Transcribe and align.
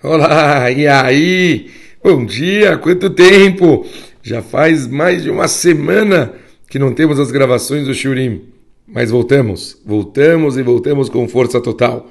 Olá, 0.00 0.70
e 0.70 0.86
aí? 0.86 1.72
Bom 2.00 2.24
dia, 2.24 2.78
quanto 2.78 3.10
tempo? 3.10 3.84
Já 4.22 4.40
faz 4.40 4.86
mais 4.86 5.24
de 5.24 5.30
uma 5.30 5.48
semana 5.48 6.34
que 6.68 6.78
não 6.78 6.94
temos 6.94 7.18
as 7.18 7.32
gravações 7.32 7.84
do 7.84 7.92
Shurim. 7.92 8.44
Mas 8.86 9.10
voltamos, 9.10 9.76
voltamos 9.84 10.56
e 10.56 10.62
voltamos 10.62 11.08
com 11.08 11.26
força 11.26 11.60
total. 11.60 12.08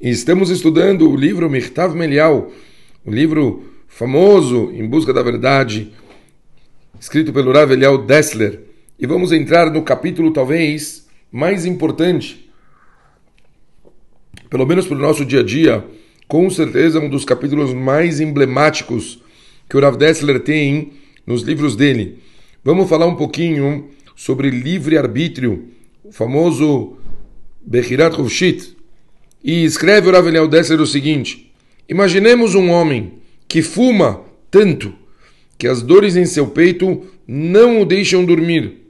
E 0.00 0.08
estamos 0.08 0.48
estudando 0.48 1.10
o 1.10 1.14
livro 1.14 1.50
Mirtav 1.50 1.94
Melial, 1.94 2.50
o 3.04 3.10
um 3.10 3.12
livro 3.12 3.64
famoso 3.86 4.72
Em 4.72 4.88
Busca 4.88 5.12
da 5.12 5.22
Verdade, 5.22 5.92
escrito 6.98 7.34
pelo 7.34 7.52
Rav 7.52 7.70
Elial 7.70 7.98
Dessler. 7.98 8.62
E 8.98 9.06
vamos 9.06 9.30
entrar 9.30 9.70
no 9.70 9.82
capítulo 9.82 10.30
talvez 10.30 11.06
mais 11.30 11.66
importante, 11.66 12.50
pelo 14.48 14.64
menos 14.64 14.86
para 14.86 14.96
o 14.96 15.00
nosso 15.00 15.22
dia 15.22 15.40
a 15.40 15.44
dia, 15.44 15.84
com 16.28 16.48
certeza 16.50 17.00
um 17.00 17.08
dos 17.08 17.24
capítulos 17.24 17.72
mais 17.72 18.20
emblemáticos 18.20 19.22
que 19.68 19.76
o 19.76 19.80
Rav 19.80 19.96
Dessler 19.96 20.40
tem 20.40 20.92
nos 21.26 21.42
livros 21.42 21.76
dele. 21.76 22.18
Vamos 22.64 22.88
falar 22.88 23.06
um 23.06 23.14
pouquinho 23.14 23.90
sobre 24.14 24.50
livre-arbítrio, 24.50 25.68
o 26.02 26.12
famoso 26.12 26.96
Bechirat 27.64 28.16
Rovshit. 28.16 28.76
E 29.42 29.64
escreve 29.64 30.08
o 30.08 30.12
Rav 30.12 30.26
Eliel 30.26 30.48
Dessler 30.48 30.80
o 30.80 30.86
seguinte, 30.86 31.52
imaginemos 31.88 32.54
um 32.54 32.70
homem 32.70 33.14
que 33.46 33.62
fuma 33.62 34.24
tanto 34.50 34.92
que 35.56 35.68
as 35.68 35.82
dores 35.82 36.16
em 36.16 36.26
seu 36.26 36.48
peito 36.48 37.04
não 37.26 37.80
o 37.80 37.84
deixam 37.84 38.24
dormir. 38.24 38.82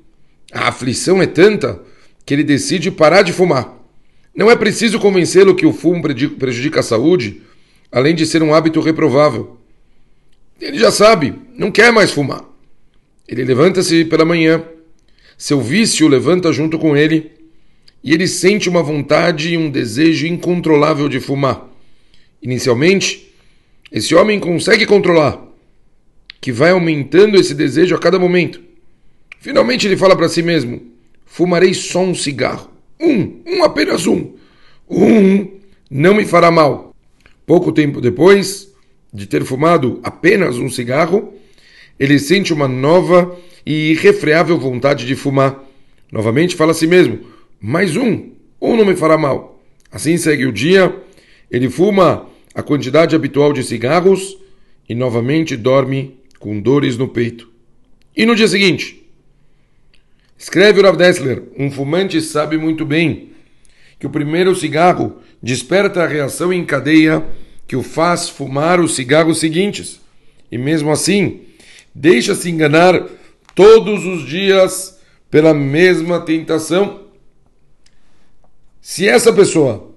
A 0.52 0.68
aflição 0.68 1.20
é 1.20 1.26
tanta 1.26 1.82
que 2.24 2.32
ele 2.32 2.42
decide 2.42 2.90
parar 2.90 3.22
de 3.22 3.32
fumar. 3.32 3.75
Não 4.36 4.50
é 4.50 4.54
preciso 4.54 5.00
convencê-lo 5.00 5.54
que 5.54 5.64
o 5.64 5.72
fumo 5.72 6.02
prejudica 6.02 6.80
a 6.80 6.82
saúde, 6.82 7.40
além 7.90 8.14
de 8.14 8.26
ser 8.26 8.42
um 8.42 8.52
hábito 8.52 8.82
reprovável. 8.82 9.56
Ele 10.60 10.78
já 10.78 10.90
sabe, 10.90 11.34
não 11.56 11.70
quer 11.70 11.90
mais 11.90 12.10
fumar. 12.10 12.44
Ele 13.26 13.42
levanta-se 13.44 14.04
pela 14.04 14.26
manhã, 14.26 14.62
seu 15.38 15.58
vício 15.58 16.06
levanta 16.06 16.52
junto 16.52 16.78
com 16.78 16.94
ele, 16.94 17.32
e 18.04 18.12
ele 18.12 18.28
sente 18.28 18.68
uma 18.68 18.82
vontade 18.82 19.54
e 19.54 19.56
um 19.56 19.70
desejo 19.70 20.26
incontrolável 20.26 21.08
de 21.08 21.18
fumar. 21.18 21.66
Inicialmente, 22.42 23.32
esse 23.90 24.14
homem 24.14 24.38
consegue 24.38 24.84
controlar, 24.84 25.42
que 26.42 26.52
vai 26.52 26.72
aumentando 26.72 27.38
esse 27.38 27.54
desejo 27.54 27.94
a 27.94 27.98
cada 27.98 28.18
momento. 28.18 28.60
Finalmente 29.40 29.86
ele 29.86 29.96
fala 29.96 30.14
para 30.14 30.28
si 30.28 30.42
mesmo: 30.42 30.82
fumarei 31.24 31.72
só 31.72 32.02
um 32.02 32.14
cigarro. 32.14 32.75
Um, 33.00 33.42
um 33.46 33.64
apenas 33.64 34.06
um. 34.06 34.32
Um 34.88 35.48
não 35.90 36.14
me 36.14 36.24
fará 36.24 36.50
mal. 36.50 36.94
Pouco 37.44 37.72
tempo 37.72 38.00
depois 38.00 38.72
de 39.12 39.26
ter 39.26 39.44
fumado 39.44 40.00
apenas 40.02 40.58
um 40.58 40.68
cigarro, 40.68 41.34
ele 41.98 42.18
sente 42.18 42.52
uma 42.52 42.68
nova 42.68 43.36
e 43.64 43.90
irrefreável 43.92 44.58
vontade 44.58 45.06
de 45.06 45.14
fumar. 45.14 45.64
Novamente 46.10 46.56
fala 46.56 46.72
a 46.72 46.74
si 46.74 46.86
mesmo: 46.86 47.20
mais 47.60 47.96
um, 47.96 48.30
um 48.60 48.76
não 48.76 48.84
me 48.84 48.96
fará 48.96 49.16
mal. 49.16 49.62
Assim 49.90 50.16
segue 50.16 50.46
o 50.46 50.52
dia, 50.52 50.94
ele 51.50 51.70
fuma 51.70 52.28
a 52.54 52.62
quantidade 52.62 53.14
habitual 53.14 53.52
de 53.52 53.62
cigarros 53.62 54.36
e 54.88 54.94
novamente 54.94 55.56
dorme 55.56 56.18
com 56.38 56.60
dores 56.60 56.96
no 56.96 57.08
peito. 57.08 57.50
E 58.16 58.24
no 58.24 58.34
dia 58.34 58.48
seguinte, 58.48 59.05
Escreve 60.38 60.80
o 60.80 60.82
Rav 60.82 60.96
Dessler, 60.96 61.44
um 61.58 61.70
fumante 61.70 62.20
sabe 62.20 62.58
muito 62.58 62.84
bem 62.84 63.30
que 63.98 64.06
o 64.06 64.10
primeiro 64.10 64.54
cigarro 64.54 65.16
desperta 65.42 66.02
a 66.02 66.06
reação 66.06 66.52
em 66.52 66.64
cadeia 66.64 67.24
que 67.66 67.74
o 67.74 67.82
faz 67.82 68.28
fumar 68.28 68.78
os 68.78 68.94
cigarros 68.94 69.40
seguintes. 69.40 70.00
E 70.52 70.58
mesmo 70.58 70.90
assim, 70.90 71.40
deixa-se 71.94 72.50
enganar 72.50 73.02
todos 73.54 74.04
os 74.04 74.26
dias 74.26 75.00
pela 75.30 75.54
mesma 75.54 76.20
tentação. 76.20 77.06
Se 78.80 79.08
essa 79.08 79.32
pessoa 79.32 79.94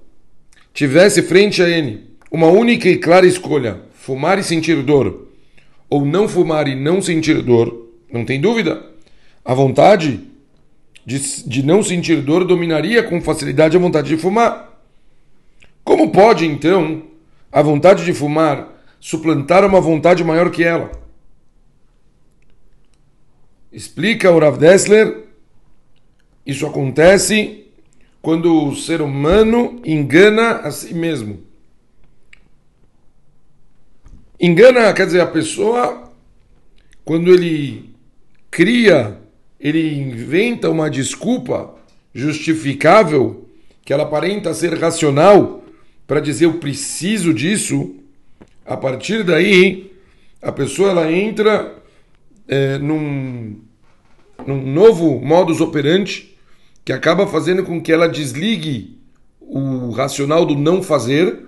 tivesse 0.73 1.21
frente 1.21 1.61
a 1.61 1.69
ele 1.69 2.09
uma 2.31 2.47
única 2.47 2.87
e 2.87 2.97
clara 2.97 3.27
escolha, 3.27 3.81
fumar 3.93 4.39
e 4.39 4.43
sentir 4.43 4.81
dor, 4.83 5.27
ou 5.89 6.05
não 6.05 6.27
fumar 6.27 6.67
e 6.67 6.75
não 6.75 7.01
sentir 7.01 7.41
dor, 7.41 7.89
não 8.11 8.23
tem 8.23 8.39
dúvida. 8.39 8.85
A 9.43 9.53
vontade 9.53 10.28
de, 11.05 11.47
de 11.47 11.63
não 11.63 11.81
sentir 11.81 12.21
dor 12.21 12.45
dominaria 12.45 13.03
com 13.03 13.21
facilidade 13.21 13.75
a 13.75 13.79
vontade 13.79 14.09
de 14.09 14.17
fumar. 14.17 14.69
Como 15.83 16.11
pode, 16.11 16.45
então, 16.45 17.03
a 17.51 17.61
vontade 17.61 18.05
de 18.05 18.13
fumar 18.13 18.79
suplantar 18.99 19.65
uma 19.65 19.79
vontade 19.79 20.23
maior 20.23 20.51
que 20.51 20.63
ela? 20.63 20.91
Explica 23.71 24.31
o 24.31 24.39
Rav 24.39 24.57
Dessler, 24.57 25.25
isso 26.45 26.65
acontece 26.65 27.65
quando 28.21 28.67
o 28.67 28.75
ser 28.75 29.01
humano 29.01 29.81
engana 29.85 30.57
a 30.57 30.71
si 30.71 30.93
mesmo. 30.93 31.43
Engana, 34.39 34.93
quer 34.93 35.05
dizer, 35.05 35.21
a 35.21 35.27
pessoa, 35.27 36.11
quando 37.03 37.31
ele 37.31 37.93
cria 38.49 39.19
ele 39.59 39.99
inventa 39.99 40.69
uma 40.69 40.89
desculpa 40.89 41.75
justificável, 42.13 43.45
que 43.83 43.91
ela 43.91 44.03
aparenta 44.03 44.53
ser 44.53 44.77
racional, 44.79 45.63
para 46.07 46.19
dizer 46.19 46.45
eu 46.45 46.53
preciso 46.53 47.33
disso, 47.33 47.95
a 48.65 48.77
partir 48.77 49.23
daí 49.23 49.91
a 50.41 50.51
pessoa 50.51 50.91
ela 50.91 51.11
entra 51.11 51.75
é, 52.47 52.77
num, 52.77 53.59
num 54.45 54.71
novo 54.71 55.19
modus 55.19 55.59
operandi 55.59 56.35
que 56.85 56.93
acaba 56.93 57.27
fazendo 57.27 57.63
com 57.63 57.81
que 57.81 57.91
ela 57.91 58.07
desligue 58.07 58.97
o 59.41 59.91
racional 59.91 60.45
do 60.45 60.55
não 60.55 60.81
fazer 60.81 61.45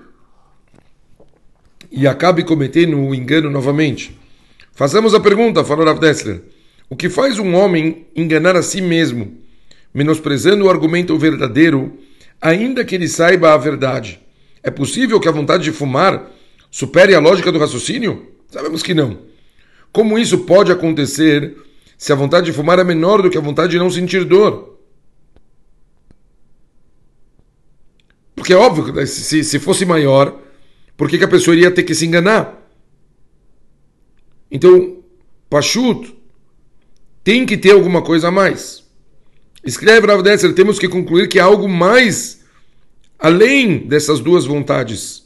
e 1.92 2.08
acabe 2.08 2.44
cometendo 2.44 2.98
o 3.00 3.14
engano 3.14 3.50
novamente. 3.50 4.18
Façamos 4.74 5.14
a 5.14 5.20
pergunta, 5.20 5.64
falou 5.64 5.86
Rav 5.86 6.00
Dessler. 6.00 6.42
O 6.92 6.96
que 6.98 7.10
faz 7.10 7.40
um 7.40 7.56
homem 7.56 8.06
enganar 8.14 8.58
a 8.58 8.62
si 8.62 8.82
mesmo, 8.82 9.38
menosprezando 9.94 10.66
o 10.66 10.70
argumento 10.70 11.18
verdadeiro, 11.18 11.98
ainda 12.42 12.84
que 12.84 12.94
ele 12.94 13.08
saiba 13.08 13.54
a 13.54 13.58
verdade? 13.58 14.20
É 14.62 14.70
possível 14.70 15.18
que 15.18 15.30
a 15.30 15.32
vontade 15.32 15.64
de 15.64 15.72
fumar 15.72 16.30
supere 16.70 17.16
a 17.16 17.20
lógica 17.22 17.50
do 17.50 17.60
raciocínio? 17.60 18.34
Sabemos 18.50 18.84
que 18.84 18.94
não. 18.94 19.20
Como 19.90 20.20
isso 20.20 20.40
pode 20.40 20.70
acontecer 20.70 21.56
se 21.98 22.12
a 22.12 22.16
vontade 22.16 22.48
de 22.48 22.52
fumar 22.52 22.78
é 22.78 22.84
menor 22.84 23.22
do 23.22 23.30
que 23.30 23.38
a 23.38 23.42
vontade 23.42 23.72
de 23.72 23.80
não 23.80 23.90
sentir 23.90 24.26
dor? 24.26 24.78
Porque 28.36 28.52
é 28.52 28.58
óbvio 28.58 28.94
que 28.94 29.06
se, 29.06 29.46
se 29.46 29.60
fosse 29.60 29.86
maior, 29.86 30.38
por 30.98 31.08
que, 31.08 31.18
que 31.18 31.24
a 31.24 31.30
pessoa 31.30 31.56
iria 31.56 31.72
ter 31.72 31.84
que 31.84 31.96
se 31.96 32.06
enganar? 32.06 32.70
Então, 34.52 34.98
Pachuto, 35.50 36.20
tem 37.24 37.46
que 37.46 37.58
ter 37.58 37.72
alguma 37.72 38.02
coisa 38.02 38.30
a 38.30 38.32
mais. 38.32 38.84
Escreve 39.64 40.08
Rav 40.08 40.24
Dessler, 40.24 40.54
temos 40.54 40.80
que 40.80 40.88
concluir 40.88 41.28
que 41.28 41.40
há 41.40 41.44
algo 41.44 41.70
mais 41.70 42.42
além 43.20 43.78
dessas 43.78 44.20
duas 44.20 44.46
vontades. 44.46 45.24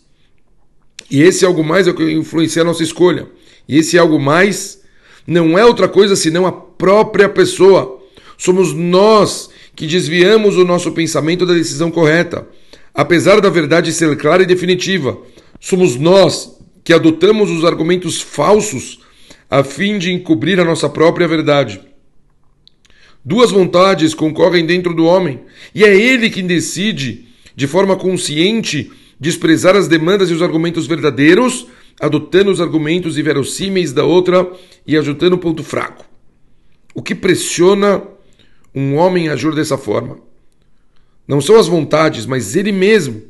E 1.09 1.21
esse 1.21 1.45
algo 1.45 1.63
mais 1.63 1.87
é 1.87 1.91
o 1.91 1.95
que 1.95 2.11
influencia 2.11 2.61
a 2.61 2.65
nossa 2.65 2.83
escolha. 2.83 3.27
E 3.67 3.77
esse 3.77 3.97
algo 3.97 4.19
mais 4.19 4.81
não 5.25 5.57
é 5.57 5.65
outra 5.65 5.87
coisa 5.87 6.15
senão 6.15 6.45
a 6.45 6.51
própria 6.51 7.29
pessoa. 7.29 8.01
Somos 8.37 8.73
nós 8.73 9.49
que 9.75 9.87
desviamos 9.87 10.57
o 10.57 10.65
nosso 10.65 10.91
pensamento 10.91 11.45
da 11.45 11.53
decisão 11.53 11.89
correta. 11.89 12.47
Apesar 12.93 13.39
da 13.39 13.49
verdade 13.49 13.93
ser 13.93 14.15
clara 14.17 14.43
e 14.43 14.45
definitiva, 14.45 15.17
somos 15.59 15.95
nós 15.95 16.57
que 16.83 16.93
adotamos 16.93 17.49
os 17.49 17.63
argumentos 17.63 18.21
falsos 18.21 18.99
a 19.49 19.63
fim 19.63 19.97
de 19.97 20.11
encobrir 20.11 20.59
a 20.59 20.65
nossa 20.65 20.89
própria 20.89 21.27
verdade. 21.27 21.81
Duas 23.23 23.51
vontades 23.51 24.13
concorrem 24.13 24.65
dentro 24.65 24.93
do 24.93 25.05
homem, 25.05 25.41
e 25.73 25.83
é 25.83 25.95
ele 25.95 26.29
quem 26.29 26.45
decide, 26.45 27.27
de 27.55 27.67
forma 27.67 27.95
consciente, 27.95 28.91
desprezar 29.19 29.75
as 29.75 29.87
demandas 29.87 30.29
e 30.29 30.33
os 30.33 30.41
argumentos 30.41 30.85
verdadeiros, 30.85 31.67
adotando 31.99 32.51
os 32.51 32.61
argumentos 32.61 33.17
inverossímeis 33.17 33.93
da 33.93 34.03
outra 34.03 34.51
e 34.85 34.97
ajudando 34.97 35.33
o 35.33 35.37
ponto 35.37 35.63
fraco. 35.63 36.05
O 36.93 37.01
que 37.01 37.15
pressiona 37.15 38.03
um 38.73 38.95
homem 38.95 39.29
a 39.29 39.33
agir 39.33 39.55
dessa 39.55 39.77
forma? 39.77 40.19
Não 41.27 41.41
são 41.41 41.57
as 41.57 41.67
vontades, 41.67 42.25
mas 42.25 42.55
ele 42.55 42.71
mesmo. 42.71 43.23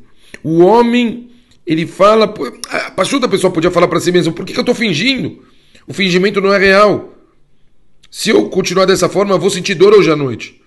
O 0.44 0.60
homem, 0.64 1.30
ele 1.66 1.88
fala. 1.88 2.34
A 2.70 2.92
pessoa 2.92 3.52
podia 3.52 3.72
falar 3.72 3.88
para 3.88 4.00
si 4.00 4.12
mesmo: 4.12 4.34
por 4.34 4.46
que 4.46 4.58
eu 4.58 4.62
estou 4.62 4.76
fingindo? 4.76 5.44
O 5.88 5.94
fingimento 5.94 6.42
não 6.42 6.54
é 6.54 6.58
real. 6.58 7.14
Se 8.10 8.30
eu 8.30 8.50
continuar 8.50 8.86
dessa 8.86 9.10
forma, 9.10 9.38
vou 9.38 9.50
sentir 9.50 9.76
dor 9.76 9.94
hoje 9.94 10.12
à 10.12 10.16
noite. 10.16 10.62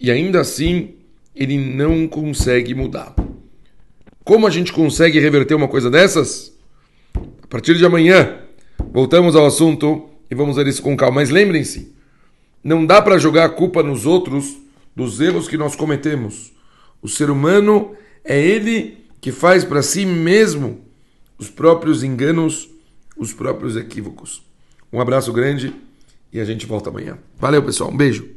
E 0.00 0.10
ainda 0.10 0.40
assim, 0.40 0.94
ele 1.34 1.56
não 1.56 2.06
consegue 2.06 2.74
mudar. 2.74 3.14
Como 4.24 4.46
a 4.46 4.50
gente 4.50 4.72
consegue 4.72 5.20
reverter 5.20 5.54
uma 5.54 5.68
coisa 5.68 5.90
dessas? 5.90 6.54
partir 7.54 7.76
de 7.76 7.86
amanhã, 7.86 8.40
voltamos 8.92 9.36
ao 9.36 9.46
assunto 9.46 10.10
e 10.28 10.34
vamos 10.34 10.56
ver 10.56 10.66
isso 10.66 10.82
com 10.82 10.96
calma. 10.96 11.20
Mas 11.20 11.30
lembrem-se, 11.30 11.94
não 12.64 12.84
dá 12.84 13.00
para 13.00 13.16
jogar 13.16 13.44
a 13.44 13.48
culpa 13.48 13.80
nos 13.80 14.06
outros 14.06 14.56
dos 14.96 15.20
erros 15.20 15.46
que 15.46 15.56
nós 15.56 15.76
cometemos. 15.76 16.52
O 17.00 17.08
ser 17.08 17.30
humano 17.30 17.92
é 18.24 18.44
ele 18.44 19.04
que 19.20 19.30
faz 19.30 19.62
para 19.62 19.82
si 19.82 20.04
mesmo 20.04 20.80
os 21.38 21.48
próprios 21.48 22.02
enganos, 22.02 22.68
os 23.16 23.32
próprios 23.32 23.76
equívocos. 23.76 24.42
Um 24.92 25.00
abraço 25.00 25.32
grande 25.32 25.74
e 26.32 26.40
a 26.40 26.44
gente 26.44 26.66
volta 26.66 26.90
amanhã. 26.90 27.18
Valeu, 27.38 27.62
pessoal. 27.62 27.90
Um 27.90 27.96
beijo. 27.96 28.34